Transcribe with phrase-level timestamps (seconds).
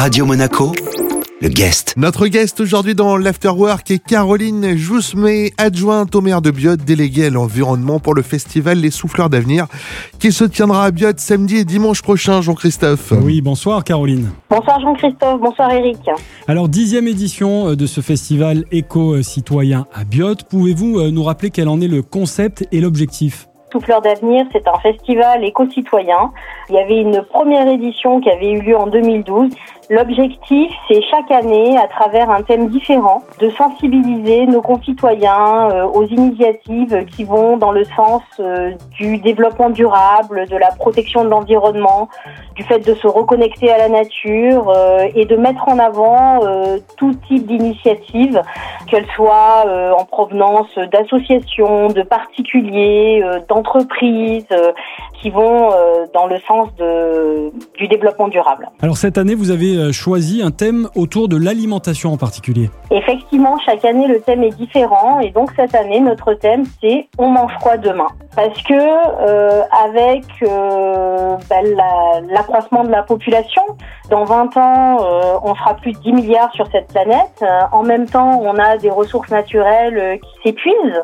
[0.00, 0.72] Radio Monaco,
[1.42, 1.92] le guest.
[1.98, 7.30] Notre guest aujourd'hui dans l'Afterwork est Caroline Jousmet, adjointe au maire de Biot, déléguée à
[7.30, 9.66] l'environnement pour le festival Les Souffleurs d'Avenir,
[10.18, 13.12] qui se tiendra à Biot samedi et dimanche prochain, Jean-Christophe.
[13.22, 14.30] Oui, bonsoir Caroline.
[14.48, 15.98] Bonsoir Jean-Christophe, bonsoir Eric.
[16.48, 20.36] Alors, dixième édition de ce festival éco-citoyen à Biot.
[20.48, 23.48] Pouvez-vous euh, nous rappeler quel en est le concept et l'objectif?
[23.70, 26.32] Souffleurs d'avenir, c'est un festival éco-citoyen.
[26.70, 29.50] Il y avait une première édition qui avait eu lieu en 2012
[29.90, 36.06] L'objectif, c'est chaque année, à travers un thème différent, de sensibiliser nos concitoyens euh, aux
[36.06, 42.08] initiatives qui vont dans le sens euh, du développement durable, de la protection de l'environnement,
[42.54, 46.38] du fait de se reconnecter à la nature euh, et de mettre en avant
[46.96, 48.40] tout type d'initiatives,
[48.86, 49.64] qu'elles soient
[49.98, 54.46] en provenance d'associations, de particuliers, d'entreprises,
[55.20, 55.70] qui vont
[56.14, 58.68] dans le sens de, du développement durable.
[58.82, 62.70] Alors cette année, vous avez euh, choisi un thème autour de l'alimentation en particulier.
[62.90, 67.28] Effectivement, chaque année le thème est différent et donc cette année notre thème c'est on
[67.28, 68.08] mange quoi demain?
[68.36, 71.64] Parce que euh, avec euh, ben,
[72.30, 73.62] l'accroissement de la population,
[74.10, 74.98] dans 20 ans
[75.42, 77.44] on sera plus de 10 milliards sur cette planète.
[77.72, 81.02] En même temps, on a des ressources naturelles qui s'épuisent.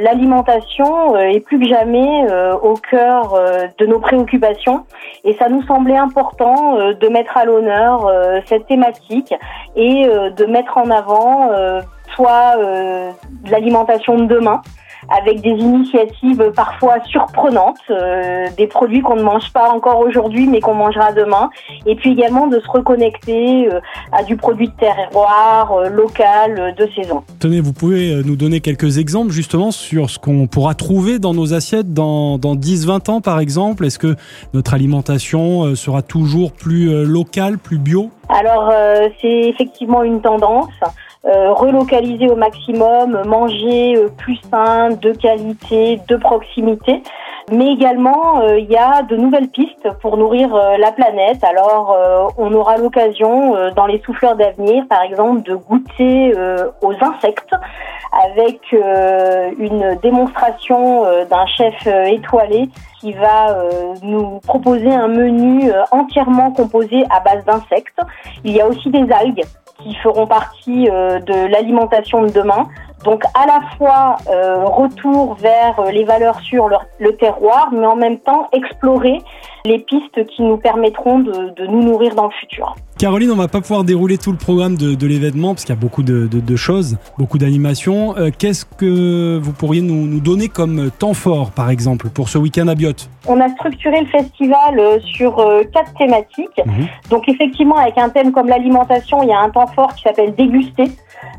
[0.00, 2.26] L'alimentation est plus que jamais
[2.62, 3.34] au cœur
[3.78, 4.84] de nos préoccupations
[5.24, 8.10] et ça nous semblait important de mettre à l'honneur
[8.46, 9.34] cette thématique
[9.76, 11.80] et euh, de mettre en avant euh,
[12.14, 12.56] soit
[13.48, 14.60] l'alimentation de demain,
[15.08, 20.60] avec des initiatives parfois surprenantes, euh, des produits qu'on ne mange pas encore aujourd'hui mais
[20.60, 21.50] qu'on mangera demain,
[21.86, 23.80] et puis également de se reconnecter euh,
[24.12, 27.22] à du produit de terroir euh, local de saison.
[27.40, 31.54] Tenez, vous pouvez nous donner quelques exemples justement sur ce qu'on pourra trouver dans nos
[31.54, 34.16] assiettes dans, dans 10-20 ans par exemple Est-ce que
[34.54, 38.10] notre alimentation sera toujours plus locale, plus bio?
[38.28, 38.72] Alors
[39.20, 40.68] c'est effectivement une tendance.
[41.28, 47.02] Euh, relocaliser au maximum, manger euh, plus sain, de qualité, de proximité.
[47.50, 51.44] Mais également, euh, il y a de nouvelles pistes pour nourrir la planète.
[51.44, 51.96] Alors,
[52.38, 56.34] on aura l'occasion dans les souffleurs d'avenir, par exemple, de goûter
[56.82, 57.54] aux insectes
[58.26, 62.68] avec une démonstration d'un chef étoilé
[63.00, 63.56] qui va
[64.02, 67.98] nous proposer un menu entièrement composé à base d'insectes.
[68.44, 69.44] Il y a aussi des algues
[69.82, 72.68] qui feront partie euh, de l'alimentation de demain.
[73.04, 76.68] Donc à la fois euh, retour vers euh, les valeurs sur
[76.98, 79.22] le, terroir, mais en même temps explorer
[79.64, 82.74] les pistes qui nous permettront de, de nous nourrir dans le futur.
[82.98, 85.78] Caroline, on va pas pouvoir dérouler tout le programme de, de l'événement parce qu'il y
[85.78, 88.16] a beaucoup de, de, de choses, beaucoup d'animations.
[88.18, 92.38] Euh, qu'est-ce que vous pourriez nous, nous, donner comme temps fort, par exemple, pour ce
[92.38, 92.94] week-end à Biot
[93.28, 96.60] On a structuré le festival euh, sur euh, quatre thématiques.
[96.66, 96.88] Mhm.
[97.08, 100.34] Donc effectivement, avec un thème comme l'alimentation, il y a un temps fort qui s'appelle
[100.34, 100.90] déguster.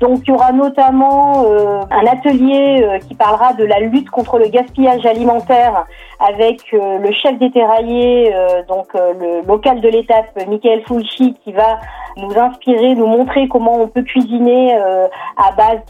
[0.00, 4.38] Donc il y aura notamment euh, un atelier euh, qui parlera de la lutte contre
[4.38, 5.86] le gaspillage alimentaire
[6.20, 8.32] avec euh, le chef des terraillers,
[8.68, 11.78] donc le local de l'étape, Michael Fulci, qui va
[12.16, 15.80] nous inspirer, nous montrer comment on peut cuisiner à base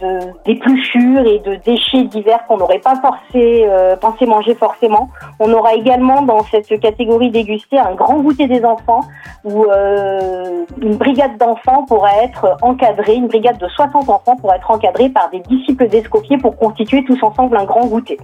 [0.45, 3.67] d'épluchures et de déchets divers qu'on n'aurait pas forcé,
[4.01, 5.09] pensé manger forcément.
[5.41, 9.01] On aura également dans cette catégorie dégustée un grand goûter des enfants
[9.45, 9.67] où
[10.83, 15.31] une brigade d'enfants pourra être encadrée, une brigade de 60 enfants pour être encadrés par
[15.31, 18.19] des disciples d'Escoffier pour constituer tous ensemble un grand goûter.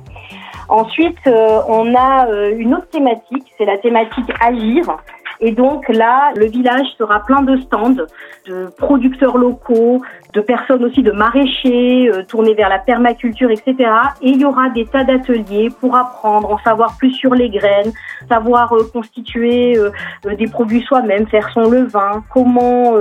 [0.69, 4.97] Ensuite, euh, on a euh, une autre thématique, c'est la thématique agir.
[5.45, 8.07] Et donc là, le village sera plein de stands
[8.47, 10.01] de producteurs locaux,
[10.35, 13.75] de personnes aussi de maraîchers euh, tournés vers la permaculture, etc.
[14.23, 17.93] Et il y aura des tas d'ateliers pour apprendre, en savoir plus sur les graines,
[18.29, 19.91] savoir euh, constituer euh,
[20.37, 22.95] des produits soi-même, faire son levain, comment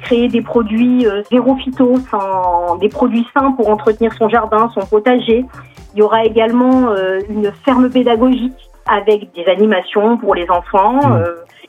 [0.00, 5.44] créer des produits zéro phyto, sans, des produits sains pour entretenir son jardin, son potager.
[5.94, 6.94] Il y aura également
[7.28, 11.00] une ferme pédagogique avec des animations pour les enfants.
[11.08, 11.24] Mmh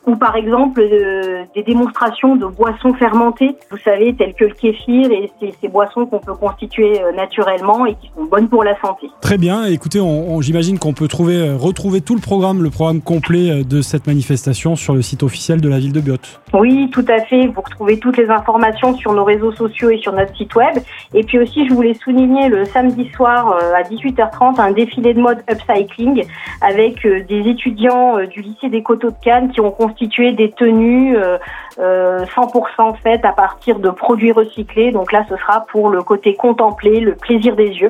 [0.05, 5.11] ou par exemple euh, des démonstrations de boissons fermentées, vous savez, telles que le kéfir
[5.11, 8.79] et ces, ces boissons qu'on peut constituer euh, naturellement et qui sont bonnes pour la
[8.81, 9.09] santé.
[9.21, 13.01] Très bien, écoutez, on, j'imagine qu'on peut trouver, euh, retrouver tout le programme, le programme
[13.01, 16.17] complet de cette manifestation sur le site officiel de la ville de Biot.
[16.53, 20.11] Oui, tout à fait, vous retrouvez toutes les informations sur nos réseaux sociaux et sur
[20.11, 20.77] notre site web.
[21.13, 25.39] Et puis aussi, je voulais souligner le samedi soir à 18h30 un défilé de mode
[25.49, 26.25] upcycling
[26.61, 31.79] avec des étudiants du lycée des Coteaux de Cannes qui ont constituer des tenues 100%
[31.79, 34.91] euh, euh, faites à partir de produits recyclés.
[34.91, 37.89] Donc là, ce sera pour le côté contemplé, le plaisir des yeux,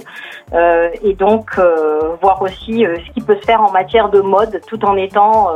[0.54, 1.60] euh, et donc
[2.22, 5.50] voir aussi ce qui peut se faire en matière de mode tout en étant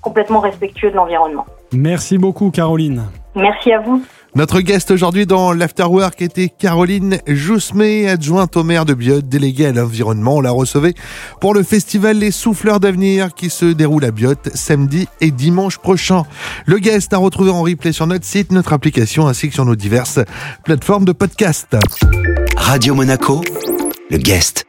[0.00, 1.46] complètement respectueux de l'environnement.
[1.72, 3.04] Merci beaucoup, Caroline.
[3.34, 4.02] Merci à vous.
[4.34, 9.72] Notre guest aujourd'hui dans l'Afterwork était Caroline Jousmé, adjointe au maire de Biot, déléguée à
[9.72, 10.36] l'environnement.
[10.36, 10.94] On la recevait
[11.38, 16.22] pour le festival Les Souffleurs d'Avenir qui se déroule à Biot samedi et dimanche prochain.
[16.64, 19.76] Le guest a retrouvé en replay sur notre site, notre application ainsi que sur nos
[19.76, 20.20] diverses
[20.64, 21.76] plateformes de podcast.
[22.56, 23.42] Radio Monaco,
[24.10, 24.64] le guest.